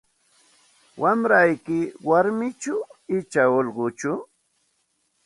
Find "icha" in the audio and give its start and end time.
3.17-3.43